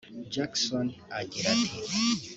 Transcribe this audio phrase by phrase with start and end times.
[0.33, 0.87] Jackson
[1.19, 1.47] agira
[1.79, 1.79] ati